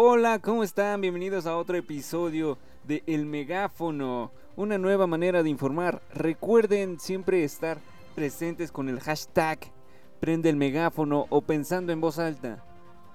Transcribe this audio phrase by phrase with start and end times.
[0.00, 1.00] Hola, ¿cómo están?
[1.00, 6.00] Bienvenidos a otro episodio de El Megáfono, una nueva manera de informar.
[6.14, 7.78] Recuerden siempre estar
[8.14, 9.58] presentes con el hashtag
[10.20, 12.64] Prende el Megáfono o pensando en voz alta.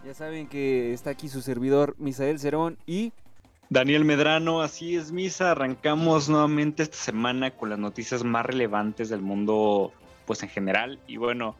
[0.04, 3.14] Ya saben que está aquí su servidor Misael Cerón y...
[3.70, 9.22] Daniel Medrano, así es Misa, arrancamos nuevamente esta semana con las noticias más relevantes del
[9.22, 9.94] mundo
[10.26, 11.56] pues en general y bueno,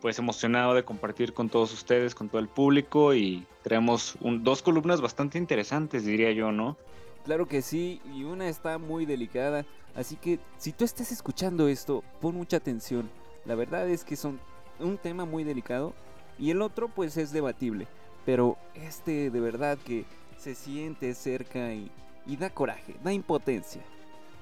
[0.00, 5.00] pues emocionado de compartir con todos ustedes, con todo el público y tenemos dos columnas
[5.00, 6.76] bastante interesantes, diría yo, ¿no?
[7.24, 12.02] Claro que sí, y una está muy delicada, así que si tú estás escuchando esto,
[12.20, 13.10] pon mucha atención.
[13.44, 14.40] La verdad es que son
[14.78, 15.92] un tema muy delicado
[16.38, 17.86] y el otro pues es debatible,
[18.24, 20.06] pero este de verdad que
[20.38, 21.90] se siente cerca y
[22.38, 23.82] da coraje, da impotencia.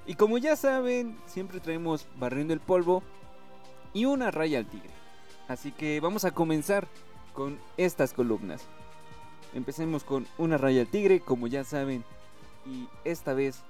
[0.06, 3.02] Y como ya saben, siempre traemos barriendo el polvo
[3.92, 4.90] y una raya al tigre.
[5.48, 6.86] Así que vamos a comenzar
[7.32, 8.66] con estas columnas.
[9.54, 12.04] Empecemos con una raya tigre, como ya saben,
[12.66, 13.64] y esta vez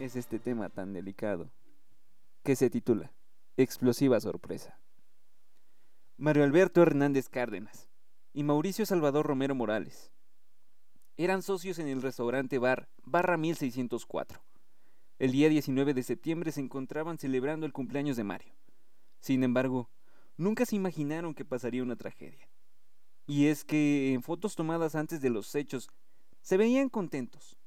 [0.00, 1.48] es este tema tan delicado,
[2.42, 3.12] que se titula
[3.56, 4.80] Explosiva sorpresa.
[6.16, 7.88] Mario Alberto Hernández Cárdenas
[8.32, 10.10] y Mauricio Salvador Romero Morales
[11.16, 14.42] eran socios en el restaurante bar Barra 1604.
[15.18, 18.54] El día 19 de septiembre se encontraban celebrando el cumpleaños de Mario.
[19.20, 19.90] Sin embargo,
[20.40, 22.48] nunca se imaginaron que pasaría una tragedia.
[23.26, 25.88] Y es que en fotos tomadas antes de los hechos
[26.40, 27.58] se veían contentos.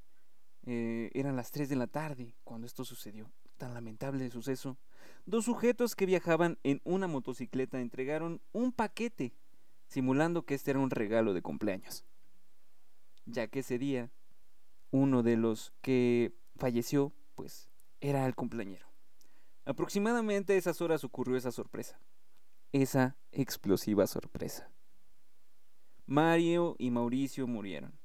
[0.65, 3.31] Eh, eran las 3 de la tarde cuando esto sucedió.
[3.57, 4.77] Tan lamentable suceso.
[5.25, 9.33] Dos sujetos que viajaban en una motocicleta entregaron un paquete,
[9.87, 12.05] simulando que este era un regalo de cumpleaños.
[13.25, 14.11] Ya que ese día,
[14.89, 17.69] uno de los que falleció, pues,
[18.01, 18.87] era el cumpleañero.
[19.65, 21.99] Aproximadamente a esas horas ocurrió esa sorpresa
[22.73, 24.69] esa explosiva sorpresa.
[26.05, 27.97] Mario y Mauricio murieron.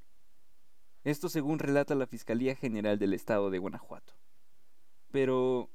[1.05, 4.13] Esto según relata la Fiscalía General del Estado de Guanajuato.
[5.11, 5.71] Pero,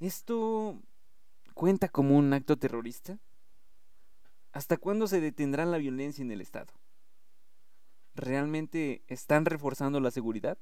[0.00, 0.80] ¿esto
[1.54, 3.18] cuenta como un acto terrorista?
[4.52, 6.72] ¿Hasta cuándo se detendrá la violencia en el Estado?
[8.14, 10.58] ¿Realmente están reforzando la seguridad?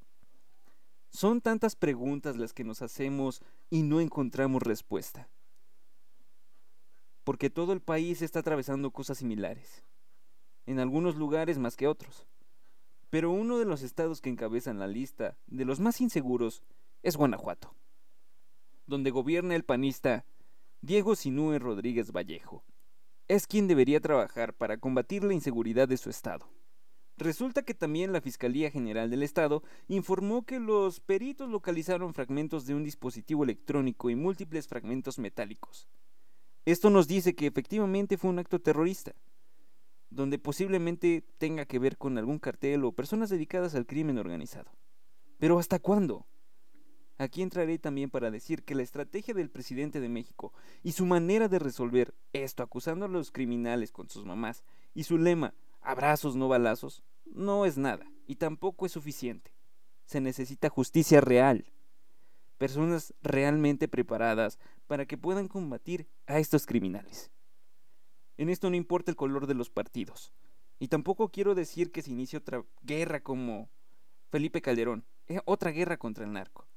[1.09, 5.28] Son tantas preguntas las que nos hacemos y no encontramos respuesta
[7.30, 9.84] porque todo el país está atravesando cosas similares,
[10.66, 12.26] en algunos lugares más que otros.
[13.08, 16.64] Pero uno de los estados que encabezan la lista de los más inseguros
[17.04, 17.72] es Guanajuato,
[18.84, 20.24] donde gobierna el panista
[20.80, 22.64] Diego Sinúe Rodríguez Vallejo.
[23.28, 26.50] Es quien debería trabajar para combatir la inseguridad de su estado.
[27.16, 32.74] Resulta que también la Fiscalía General del Estado informó que los peritos localizaron fragmentos de
[32.74, 35.88] un dispositivo electrónico y múltiples fragmentos metálicos,
[36.65, 39.15] esto nos dice que efectivamente fue un acto terrorista,
[40.10, 44.71] donde posiblemente tenga que ver con algún cartel o personas dedicadas al crimen organizado.
[45.38, 46.26] Pero ¿hasta cuándo?
[47.16, 51.48] Aquí entraré también para decir que la estrategia del presidente de México y su manera
[51.48, 56.48] de resolver esto acusando a los criminales con sus mamás y su lema abrazos no
[56.48, 59.53] balazos no es nada y tampoco es suficiente.
[60.06, 61.66] Se necesita justicia real
[62.60, 67.31] personas realmente preparadas para que puedan combatir a estos criminales.
[68.37, 70.34] En esto no importa el color de los partidos,
[70.78, 73.71] y tampoco quiero decir que se inicie otra guerra como
[74.28, 76.69] Felipe Calderón, eh, otra guerra contra el narco.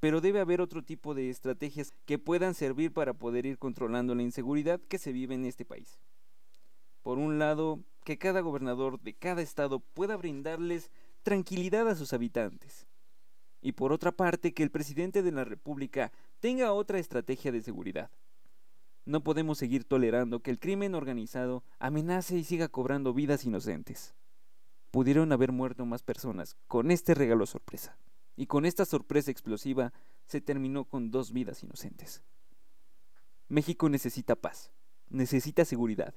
[0.00, 4.22] Pero debe haber otro tipo de estrategias que puedan servir para poder ir controlando la
[4.22, 6.00] inseguridad que se vive en este país.
[7.00, 10.90] Por un lado, que cada gobernador de cada estado pueda brindarles
[11.22, 12.88] tranquilidad a sus habitantes
[13.64, 18.10] y por otra parte que el presidente de la República tenga otra estrategia de seguridad.
[19.06, 24.14] No podemos seguir tolerando que el crimen organizado amenace y siga cobrando vidas inocentes.
[24.90, 27.96] Pudieron haber muerto más personas con este regalo sorpresa,
[28.36, 29.94] y con esta sorpresa explosiva
[30.26, 32.22] se terminó con dos vidas inocentes.
[33.48, 34.72] México necesita paz,
[35.08, 36.14] necesita seguridad,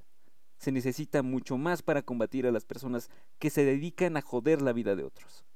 [0.58, 3.08] se necesita mucho más para combatir a las personas
[3.38, 5.47] que se dedican a joder la vida de otros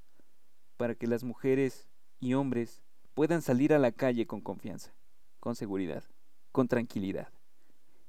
[0.76, 1.88] para que las mujeres
[2.20, 2.82] y hombres
[3.14, 4.94] puedan salir a la calle con confianza,
[5.40, 6.04] con seguridad,
[6.50, 7.32] con tranquilidad.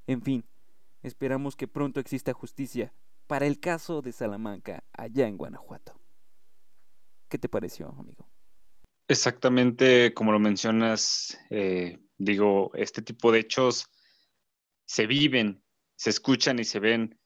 [0.06, 0.44] En fin,
[1.02, 2.92] esperamos que pronto exista justicia
[3.26, 5.98] para el caso de Salamanca allá en Guanajuato.
[7.28, 8.28] ¿Qué te pareció, amigo?
[9.08, 13.86] Exactamente como lo mencionas, eh, digo, este tipo de hechos
[14.86, 15.62] se viven,
[15.96, 17.18] se escuchan y se ven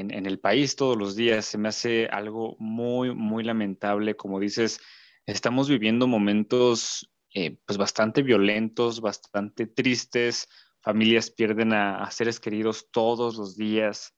[0.00, 1.46] en, el país todos los días.
[1.46, 4.16] Se me hace algo muy, muy lamentable.
[4.16, 4.80] Como dices,
[5.24, 10.48] estamos viviendo momentos eh, pues bastante violentos, bastante tristes.
[10.80, 14.14] Familias pierden a, seres queridos todos los días.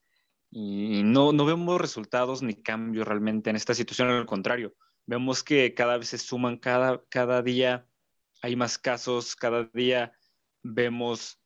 [0.51, 4.75] y no, no vemos resultados ni cambios realmente en esta situación, al contrario,
[5.07, 7.87] vemos que cada vez se suman, cada, cada día
[8.43, 10.13] hay más casos, cada día
[10.63, 11.41] vemos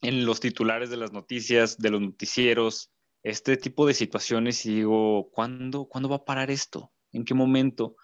[0.00, 2.93] en los titulares de las noticias, de los noticieros,
[3.24, 6.92] este tipo de situaciones y digo, ¿cuándo, ¿cuándo va a parar esto?
[7.10, 7.96] ¿En qué momento?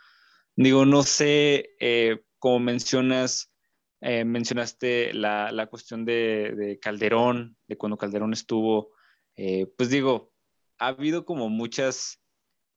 [0.56, 3.52] Digo, no sé, eh, como mencionas,
[4.00, 8.92] eh, mencionaste la, la cuestión de, de, Calderón, de cuando Calderón estuvo,
[9.36, 10.32] eh, pues digo,
[10.78, 12.16] ha habido como muchas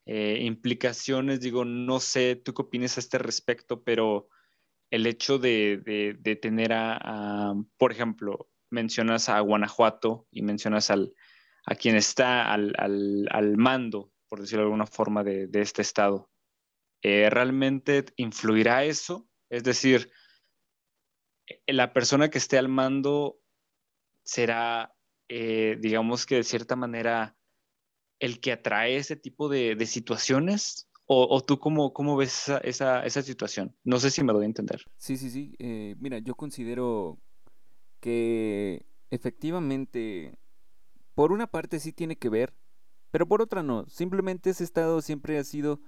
[0.05, 4.27] implicaciones, digo, no sé, tú qué opinas a este respecto, pero
[4.91, 10.89] el hecho de, de, de tener a, a, por ejemplo, mencionas a Guanajuato y mencionas
[10.89, 11.13] al,
[11.65, 15.81] a quien está al, al, al mando, por decirlo de alguna forma, de, de este
[15.81, 16.29] estado.
[17.01, 19.27] Eh, ¿Realmente influirá eso?
[19.49, 20.11] Es decir,
[21.67, 23.39] la persona que esté al mando
[24.23, 24.95] será,
[25.27, 27.35] eh, digamos que de cierta manera,
[28.19, 30.89] el que atrae ese tipo de, de situaciones?
[31.05, 33.75] ¿O, o tú cómo, cómo, ves esa, esa, esa, situación?
[33.83, 34.85] No sé si me doy a entender.
[34.95, 35.53] Sí, sí, sí.
[35.59, 37.19] Eh, mira, yo considero
[37.99, 40.39] que efectivamente
[41.15, 42.53] por una parte sí tiene que ver,
[43.11, 43.85] pero por otra no.
[43.87, 45.79] Simplemente ese estado siempre ha sido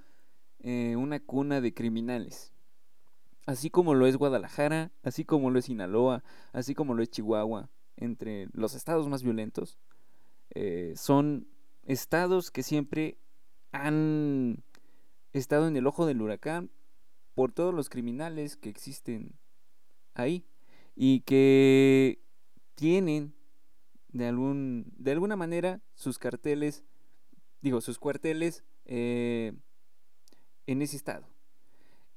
[0.59, 2.53] eh, una cuna de criminales.
[3.45, 7.69] Así como lo es Guadalajara, así como lo es Sinaloa, así como lo es Chihuahua,
[7.95, 9.77] entre los estados más violentos,
[10.55, 11.47] eh, son
[11.83, 13.19] estados que siempre
[13.71, 14.63] han
[15.33, 16.71] estado en el ojo del huracán
[17.35, 19.37] por todos los criminales que existen
[20.13, 20.45] ahí
[20.95, 22.19] y que
[22.75, 23.34] tienen
[24.15, 26.85] de, algún, de alguna manera sus carteles,
[27.61, 29.51] digo, sus cuarteles eh,
[30.67, 31.27] en ese estado.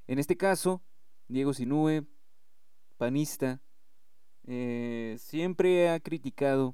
[0.07, 0.81] En este caso,
[1.27, 2.07] Diego Sinúe,
[2.97, 3.61] panista,
[4.47, 6.73] eh, siempre ha criticado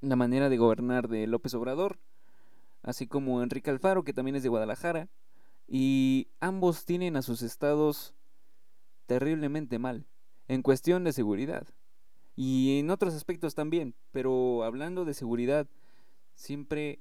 [0.00, 1.98] la manera de gobernar de López Obrador,
[2.82, 5.08] así como Enrique Alfaro, que también es de Guadalajara,
[5.66, 8.14] y ambos tienen a sus estados
[9.06, 10.06] terriblemente mal
[10.46, 11.66] en cuestión de seguridad
[12.36, 15.68] y en otros aspectos también, pero hablando de seguridad,
[16.34, 17.00] siempre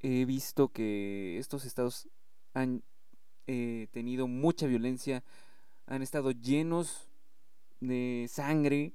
[0.00, 2.08] he visto que estos estados
[2.54, 2.82] han
[3.46, 5.22] eh, tenido mucha violencia,
[5.86, 7.08] han estado llenos
[7.80, 8.94] de sangre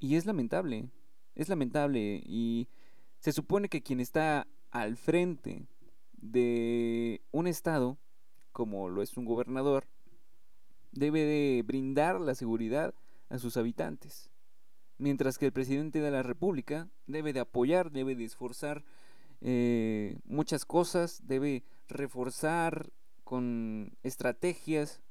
[0.00, 0.90] y es lamentable,
[1.36, 2.68] es lamentable y
[3.20, 5.68] se supone que quien está al frente
[6.14, 7.96] de un estado,
[8.50, 9.86] como lo es un gobernador,
[10.90, 12.92] debe de brindar la seguridad
[13.28, 14.31] a sus habitantes
[15.02, 18.84] mientras que el presidente de la República debe de apoyar, debe de esforzar
[19.40, 22.90] eh, muchas cosas, debe reforzar
[23.24, 25.02] con estrategias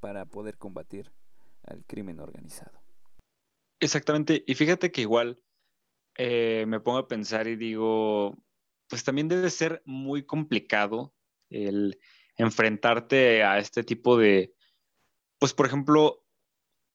[0.00, 1.12] para poder combatir
[1.64, 2.80] al crimen organizado.
[3.80, 5.42] Exactamente, y fíjate que igual
[6.16, 8.38] eh, me pongo a pensar y digo,
[8.88, 11.12] pues también debe ser muy complicado
[11.50, 11.98] el
[12.36, 14.54] enfrentarte a este tipo de,
[15.38, 16.25] pues por ejemplo,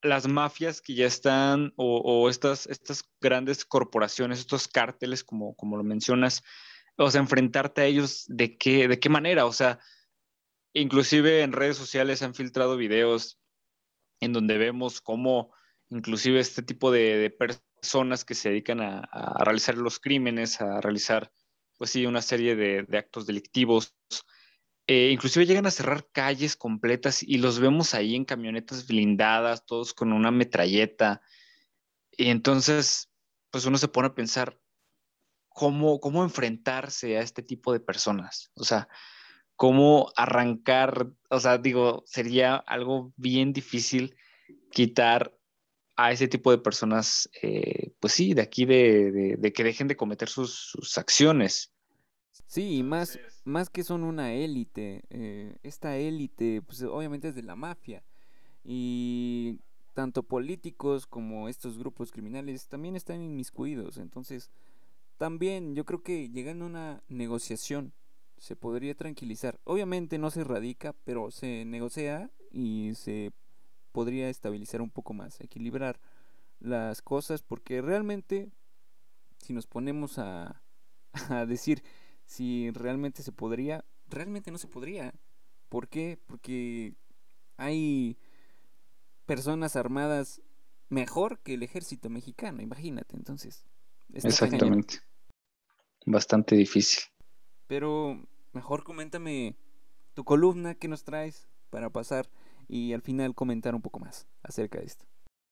[0.02, 5.84] las mafias que ya están o, estas, estas grandes corporaciones, estos cárteles, como, como lo
[5.84, 6.44] mencionas,
[6.98, 9.80] o sea, enfrentarte a ellos de qué, de qué manera, o sea,
[10.74, 13.40] inclusive en redes sociales han filtrado videos
[14.20, 15.54] en donde vemos cómo
[15.90, 20.80] inclusive este tipo de, de personas que se dedican a, a, realizar los crímenes, a
[20.80, 21.32] realizar,
[21.78, 23.96] pues sí, una serie de actos delictivos,
[24.94, 29.94] eh, inclusive llegan a cerrar calles completas y los vemos ahí en camionetas blindadas, todos
[29.94, 31.22] con una metralleta.
[32.12, 33.10] Y entonces,
[33.52, 34.60] pues uno se pone a pensar
[35.48, 38.52] cómo, cómo enfrentarse a este tipo de personas.
[38.56, 38.90] O sea,
[39.56, 44.18] cómo arrancar, o sea, digo, sería algo bien difícil
[44.74, 45.34] quitar
[45.96, 50.28] a ese tipo de personas, eh, pues sí, de aquí de, que dejen de cometer
[50.28, 51.72] sus, sus acciones.
[52.46, 55.04] Sí, y más, más que son una élite.
[55.10, 58.04] Eh, esta élite, pues obviamente es de la mafia.
[58.64, 59.60] Y
[59.94, 63.98] tanto políticos como estos grupos criminales también están inmiscuidos.
[63.98, 64.50] Entonces,
[65.18, 67.94] también yo creo que llegando a una negociación
[68.38, 69.60] se podría tranquilizar.
[69.64, 73.32] Obviamente no se erradica, pero se negocia y se
[73.92, 76.00] podría estabilizar un poco más, equilibrar
[76.60, 78.50] las cosas, porque realmente
[79.38, 80.62] si nos ponemos a,
[81.30, 81.84] a decir
[82.32, 85.14] si realmente se podría, realmente no se podría.
[85.68, 86.18] ¿Por qué?
[86.28, 86.96] Porque
[87.58, 88.18] hay
[89.26, 90.42] personas armadas
[90.88, 93.66] mejor que el ejército mexicano, imagínate, entonces.
[94.14, 95.00] Exactamente.
[95.00, 95.12] Cañón.
[96.06, 97.04] Bastante difícil.
[97.68, 99.58] Pero mejor coméntame
[100.14, 102.30] tu columna que nos traes para pasar
[102.70, 105.06] y al final comentar un poco más acerca de esto.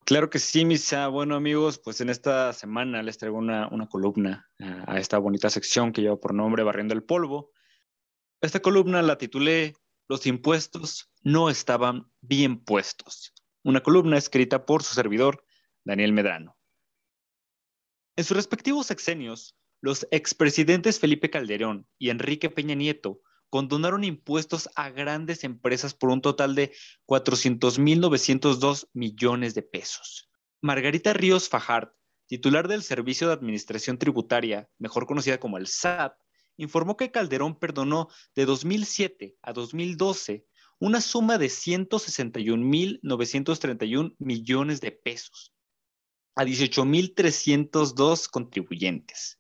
[0.10, 1.08] Claro que sí, Misa.
[1.08, 6.02] Bueno, amigos, pues en esta semana les traigo una, columna a, esta bonita sección que
[6.02, 7.52] lleva por nombre Barriendo el Polvo.
[8.42, 9.76] Esta columna la titulé
[10.08, 13.36] Los impuestos no estaban bien puestos.
[13.64, 15.46] Una columna escrita por su servidor,
[15.86, 16.58] Daniel Medrano.
[18.16, 24.90] En sus respectivos sexenios, los expresidentes Felipe Calderón y Enrique Peña Nieto condonaron impuestos a
[24.90, 26.74] grandes empresas por un total de
[27.08, 30.30] 400.902 millones de pesos.
[30.62, 31.90] Margarita Ríos Fajard,
[32.28, 36.14] titular del Servicio de Administración Tributaria, mejor conocida como el SAT,
[36.58, 40.46] informó que Calderón perdonó de 2007 a 2012
[40.80, 45.54] una suma de 161.931 millones de pesos
[46.36, 49.40] a 18.302 contribuyentes.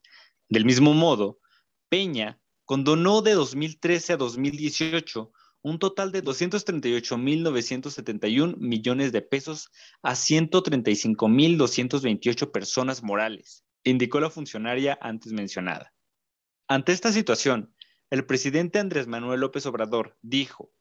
[0.50, 1.40] Del mismo modo,
[1.88, 5.34] Peña condonó de 2013 a 2018
[5.64, 9.72] un total de 238.971 millones de pesos
[10.04, 15.96] a 135.228 personas morales, indicó la funcionaria antes mencionada.
[16.68, 17.74] Ante esta situación,
[18.12, 20.72] el presidente Andrés Manuel López Obrador dijo,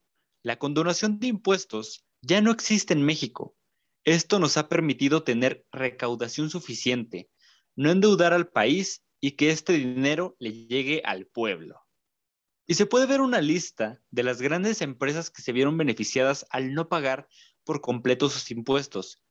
[0.42, 3.56] la condonación de impuestos ya no existe en México.
[4.04, 7.30] Esto nos ha permitido tener recaudación suficiente,
[7.76, 11.80] no endeudar al país y que este dinero le llegue al pueblo.
[12.66, 16.74] Y se puede ver una lista de las grandes empresas que se vieron beneficiadas al
[16.74, 17.28] no pagar
[17.64, 19.22] por completo sus impuestos,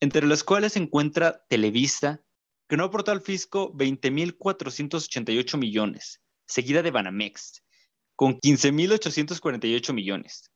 [0.00, 2.22] entre las cuales se encuentra Televisa,
[2.68, 7.62] que no aportó al fisco 20.488 millones, seguida de Banamex,
[8.14, 10.50] con 15.848 millones,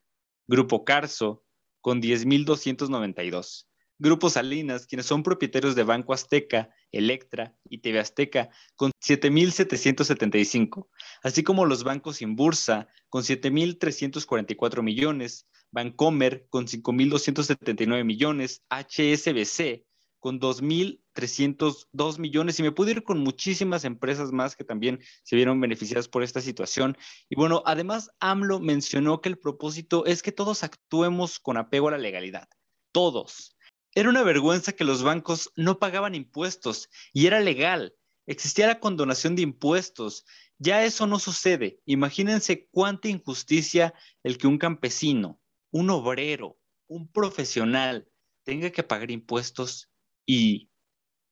[0.46, 1.44] Grupo Carso,
[1.80, 3.66] con 10.292,
[3.98, 10.88] Grupo Salinas, quienes son propietarios de Banco Azteca, Electra y TV Azteca, con 7.775,
[11.22, 19.84] así como los bancos Inbursa, con 7.344 millones, Bancomer, con 5.279 millones, HSBC,
[20.20, 25.60] con 2.302 millones y me pude ir con muchísimas empresas más que también se vieron
[25.60, 26.96] beneficiadas por esta situación.
[27.28, 31.92] Y bueno, además AMLO mencionó que el propósito es que todos actuemos con apego a
[31.92, 32.48] la legalidad.
[32.92, 33.56] Todos.
[33.92, 37.94] Era una vergüenza que los bancos no pagaban impuestos y era legal.
[38.26, 40.24] Existía la condonación de impuestos.
[40.58, 41.80] Ya eso no sucede.
[41.86, 43.92] Imagínense cuánta injusticia
[44.22, 45.40] el que un campesino,
[45.72, 48.08] un obrero, un profesional
[48.44, 49.90] tenga que pagar impuestos
[50.24, 50.70] y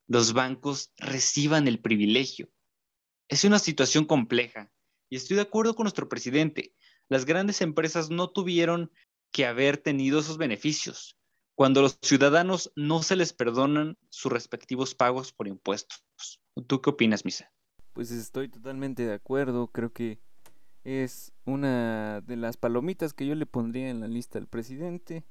[0.09, 2.51] los bancos reciban el privilegio.
[3.29, 4.73] Es una situación compleja
[5.09, 6.75] y estoy de acuerdo con nuestro presidente.
[7.09, 8.91] Las grandes empresas no tuvieron
[9.31, 11.18] que haber tenido esos beneficios
[11.59, 16.05] cuando los ciudadanos no se les perdonan sus respectivos pagos por impuestos.
[16.69, 17.51] ¿Tú qué opinas, Misa?
[17.95, 20.21] Pues estoy totalmente de acuerdo, creo que
[20.85, 25.25] es una de las palomitas que yo le pondría en la lista al presidente.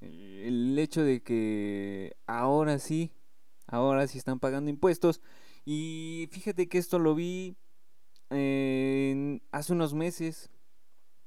[0.00, 3.12] Eh, el hecho de que ahora sí,
[3.68, 5.20] ahora sí están pagando impuestos.
[5.64, 7.54] Y fíjate que esto lo vi
[8.28, 10.50] hace unos meses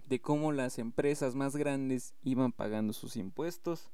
[0.05, 3.89] de cómo las empresas más grandes iban pagando sus impuestos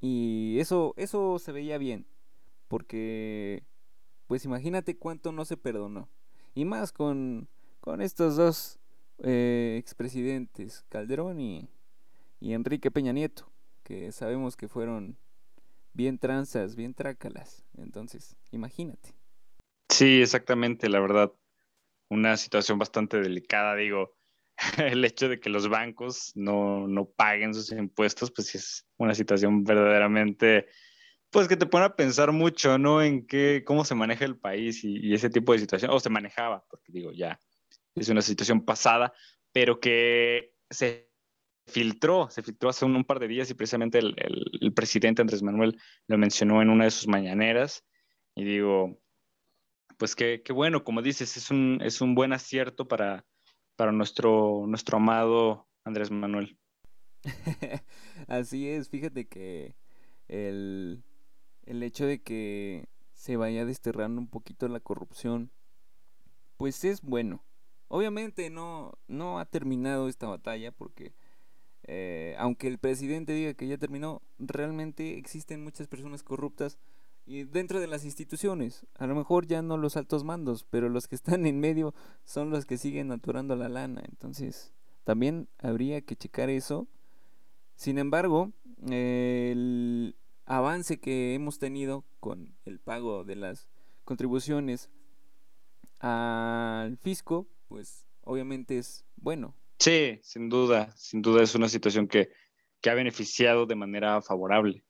[0.00, 2.06] y eso, eso se veía bien.
[2.68, 3.64] Porque,
[4.26, 6.08] pues imagínate cuánto no se perdonó.
[6.54, 7.48] Y más con,
[7.80, 8.78] con estos dos
[9.22, 11.68] eh, expresidentes, Calderón y,
[12.40, 13.50] y Enrique Peña Nieto,
[13.82, 15.16] que sabemos que fueron
[15.94, 17.64] bien tranzas, bien trácalas.
[17.76, 19.14] Entonces, imagínate.
[19.88, 21.32] Sí, exactamente, la verdad.
[22.10, 24.14] Una situación bastante delicada, digo.
[24.78, 26.86] el hecho de que los bancos no,
[27.16, 30.66] paguen sus impuestos, pues es una situación verdaderamente,
[31.30, 33.02] pues que te pone a pensar mucho, ¿no?
[33.02, 36.64] En qué, cómo se maneja el país y, ese tipo de situación, o se manejaba,
[36.68, 37.38] porque digo, ya
[37.94, 39.12] es una situación pasada,
[39.52, 41.08] pero que se
[41.66, 46.18] filtró, se filtró hace un, par de días y precisamente el, presidente Andrés Manuel lo
[46.18, 47.84] mencionó en una de sus mañaneras
[48.34, 49.00] y digo,
[49.98, 53.24] pues qué bueno, como dices, es un, es un buen acierto para
[53.78, 56.58] para nuestro, nuestro amado Andrés Manuel.
[58.26, 59.76] Así es, fíjate que
[60.26, 61.04] el,
[61.62, 65.52] el hecho de que se vaya desterrando un poquito la corrupción,
[66.56, 67.44] pues es bueno.
[67.86, 71.14] Obviamente no, no ha terminado esta batalla porque
[71.84, 76.80] eh, aunque el presidente diga que ya terminó, realmente existen muchas personas corruptas
[77.28, 78.86] y dentro de las instituciones.
[78.94, 81.94] A lo mejor ya no los altos mandos, pero los que están en medio
[82.24, 84.02] son los que siguen aturando la lana.
[84.08, 84.72] Entonces,
[85.04, 86.88] también habría que checar eso.
[87.76, 88.52] Sin embargo,
[88.86, 90.16] el
[90.46, 93.68] avance que hemos tenido con el pago de las
[94.04, 94.88] contribuciones
[96.00, 99.54] al fisco, pues obviamente es bueno.
[99.78, 102.30] Sí, sin duda, sin duda es una situación que,
[102.80, 104.82] que ha beneficiado de manera favorable.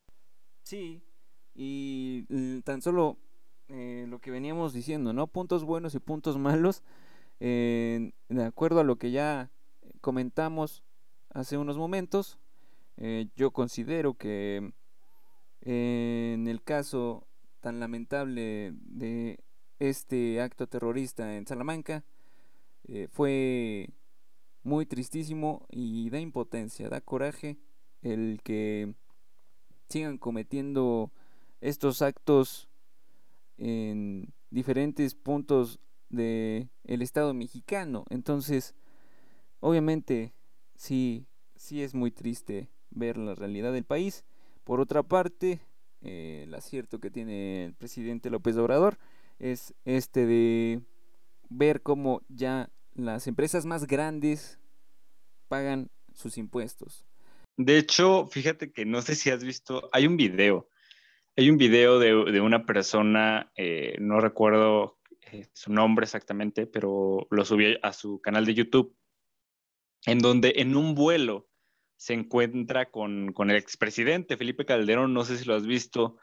[0.63, 1.03] Sí,
[1.61, 2.23] Y
[2.63, 3.19] tan solo
[3.69, 5.27] eh, lo que veníamos diciendo, ¿no?
[5.27, 6.85] Puntos buenos y puntos malos.
[7.41, 8.13] de
[8.45, 9.51] acuerdo a lo que ya
[10.01, 10.85] comentamos
[11.31, 12.39] hace unos momentos,
[12.97, 14.73] eh, yo considero que
[15.63, 17.27] en el caso
[17.61, 19.41] tan lamentable de
[19.79, 22.05] este acto terrorista en Salamanca,
[22.85, 23.91] eh, fue
[24.63, 27.59] muy tristísimo y da impotencia, da coraje
[28.03, 28.95] el que
[29.89, 31.13] sigan cometiendo
[31.61, 32.69] estos actos
[33.57, 38.05] en diferentes puntos del el Estado mexicano.
[38.11, 38.75] Entonces,
[39.61, 40.35] obviamente,
[40.75, 44.25] sí, sí es muy triste ver la realidad del país.
[44.65, 45.61] Por otra parte,
[46.01, 48.99] eh, el acierto que tiene el presidente López Obrador
[49.39, 50.83] es este de
[51.49, 54.59] ver cómo ya las empresas más grandes
[55.49, 57.07] pagan sus impuestos.
[57.57, 60.69] De hecho, fíjate que no sé si has visto, hay un video,
[61.39, 64.99] hay un video de, una persona, eh, no recuerdo
[65.31, 68.97] eh, su nombre exactamente, pero lo subí a su canal de YouTube,
[70.05, 71.49] en donde en un vuelo
[71.97, 76.17] se encuentra con, con el expresidente Felipe Calderón, no sé si lo has visto,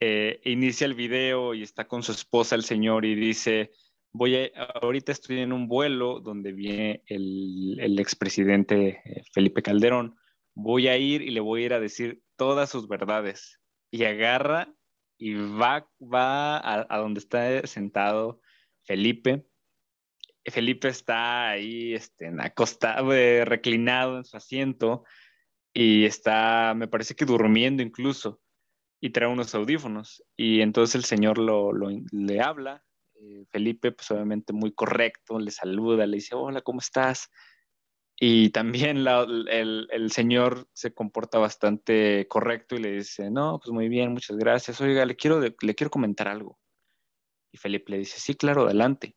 [0.00, 3.72] eh, inicia el video y está con su esposa el señor y dice,
[4.10, 9.02] voy a, ahorita estoy en un vuelo donde viene el, el expresidente
[9.34, 10.16] Felipe Calderón,
[10.54, 13.59] voy a ir y le voy a decir todas sus verdades.
[13.90, 14.72] Y agarra
[15.18, 18.40] y va, va a, donde está sentado
[18.84, 19.46] Felipe.
[20.44, 25.04] Felipe está ahí este, acostado, eh, reclinado en su asiento
[25.72, 28.40] y está, me parece que durmiendo incluso
[29.00, 30.22] y trae unos audífonos.
[30.36, 32.84] Y entonces el señor lo, le habla.
[33.14, 37.30] Eh, Felipe, pues obviamente muy correcto, le saluda, le dice, hola, ¿cómo estás?
[38.22, 44.12] Y también el, señor se comporta bastante correcto y le dice, no, pues muy bien,
[44.12, 44.78] muchas gracias.
[44.82, 46.58] Oiga, le quiero, le quiero comentar algo.
[47.50, 49.16] Y Felipe le dice, sí, claro, adelante.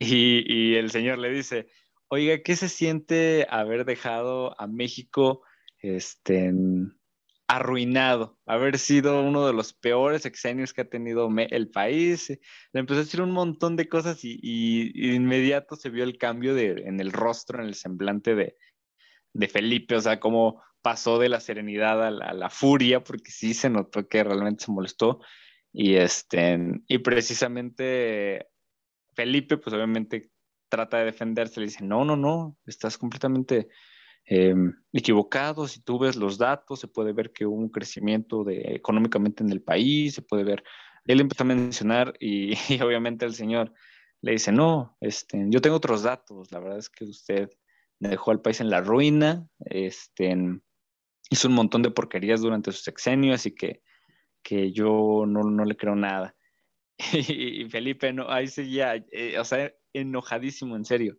[0.00, 1.68] Y, y el señor le dice,
[2.08, 5.44] oiga, ¿qué se siente haber dejado a México
[5.78, 6.97] este, en,
[7.48, 12.28] arruinado, haber sido uno de los peores exenios que ha tenido el país.
[12.28, 16.56] Le empezó a decir un montón de cosas y, y, inmediato se vio el cambio
[16.56, 18.56] en el rostro, en el semblante de,
[19.48, 24.06] Felipe, o sea, cómo pasó de la serenidad a la, furia, porque sí se notó
[24.06, 25.20] que realmente se molestó.
[25.72, 28.46] Y, este, y precisamente
[29.14, 30.30] Felipe, pues obviamente
[30.68, 33.68] trata de defenderse, le dice, no, no, no, estás completamente
[34.30, 34.54] eh,
[34.92, 35.72] equivocados.
[35.72, 39.50] Si tú ves los datos, se puede ver que hubo un crecimiento de, económicamente en
[39.50, 40.62] el país, se puede ver.
[41.06, 43.72] Él empezó a mencionar y, obviamente el señor
[44.20, 46.50] le dice, no, este, yo tengo otros datos.
[46.52, 47.48] La verdad es que usted
[48.00, 50.36] dejó al país en la ruina, este,
[51.30, 53.82] hizo un montón de porquerías durante su sexenio, así que,
[54.42, 56.34] que yo no, no le creo nada.
[57.12, 61.16] Y, Felipe, no, ahí seguía, eh, o sea, enojadísimo, en serio.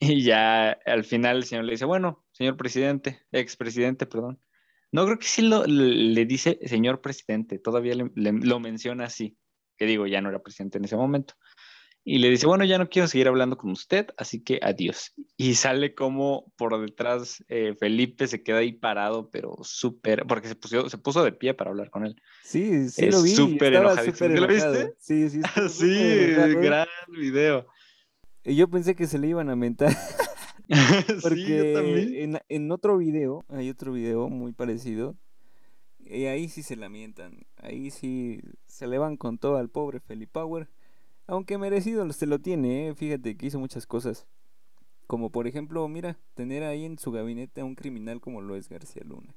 [0.00, 4.40] Y ya al final el señor le dice, bueno, señor presidente, expresidente, perdón.
[4.92, 9.36] No creo que sí lo, le dice señor presidente, todavía le, lo menciona así,
[9.76, 11.34] que digo, ya no era presidente en ese momento.
[12.02, 15.12] Y le dice, bueno, ya no quiero seguir hablando con usted, así que adiós.
[15.36, 20.54] Y sale como por detrás eh, Felipe se queda ahí parado, pero súper, porque se
[20.54, 22.16] puso, se puso de pie para hablar con él.
[22.42, 23.30] Sí, sí lo vi.
[23.30, 24.28] Súper enojadito.
[24.28, 24.94] ¿Lo viste?
[24.98, 25.42] Sí, sí.
[25.68, 26.26] sí,
[26.62, 27.66] gran video.
[28.44, 29.96] Y yo pensé que se le iban a mentar.
[31.22, 35.16] Porque En, en, otro video, hay otro video muy parecido.
[35.98, 37.46] Y ahí sí se lamentan.
[37.56, 40.68] Ahí sí se le van con todo al pobre Felipe Power.
[41.26, 42.94] Aunque merecido se lo tiene, ¿eh?
[42.94, 44.26] fíjate que hizo muchas cosas.
[45.06, 48.68] Como por ejemplo, mira, tener ahí en su gabinete a un criminal como lo es
[48.68, 49.34] García Luna.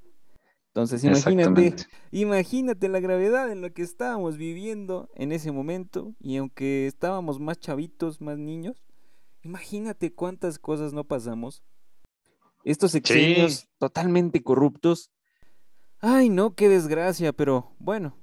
[0.68, 1.76] Entonces imagínate,
[2.12, 6.16] imagínate la gravedad en la que estábamos viviendo en ese momento.
[6.20, 8.84] Y aunque estábamos más chavitos, más niños,
[9.44, 11.64] Imagínate cuántas cosas no pasamos.
[12.64, 15.12] Estos exenios totalmente corruptos.
[16.00, 18.18] Ay, no, qué desgracia, pero bueno,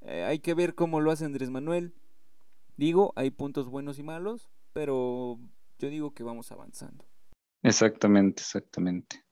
[0.00, 1.94] eh, hay que ver cómo lo hace Andrés Manuel.
[2.76, 5.38] Digo, hay puntos buenos y malos, pero
[5.78, 7.04] yo digo que vamos avanzando.
[7.62, 9.24] Exactamente, exactamente.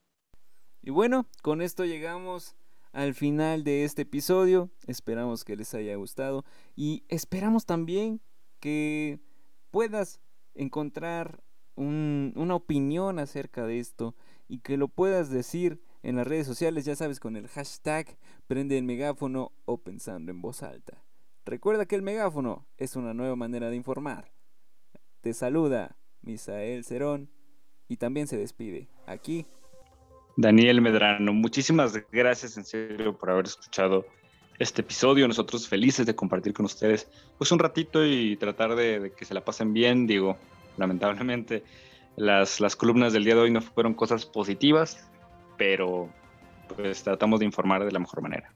[0.83, 2.57] Y bueno, con esto llegamos
[2.93, 4.71] al final de este episodio.
[4.87, 8.21] Esperamos que les haya gustado y esperamos también
[8.61, 9.21] que
[9.71, 10.21] puedas
[10.61, 11.43] encontrar
[11.77, 14.15] una opinión acerca de esto
[14.49, 18.77] y que lo puedas decir en las redes sociales, ya sabes, con el hashtag prende
[18.77, 21.03] el megáfono o pensando en voz alta.
[21.47, 24.31] Recuerda que el megáfono es una nueva manera de informar.
[25.23, 27.31] Te saluda Misael Cerón
[27.89, 29.47] y también se despide aquí.
[30.37, 34.05] Daniel Medrano, muchísimas gracias en serio por haber escuchado
[34.61, 35.27] este episodio.
[35.27, 39.41] Nosotros felices de compartir con ustedes pues un ratito y tratar de, que se la
[39.41, 40.07] pasen bien.
[40.07, 40.37] Digo,
[40.77, 41.65] lamentablemente
[42.17, 45.09] las, las columnas del día de hoy no fueron cosas positivas,
[45.59, 46.09] pero
[46.77, 48.53] pues tratamos de informar de la mejor manera.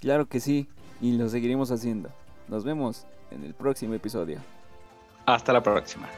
[0.00, 0.68] Claro que sí,
[1.02, 2.10] y lo seguiremos haciendo.
[2.48, 4.38] Nos vemos en el próximo episodio.
[5.26, 6.08] Hasta la próxima.